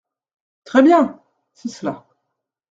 Très 0.63 0.81
bien! 0.81 1.21
c’est 1.53 1.69
cela. 1.69 2.07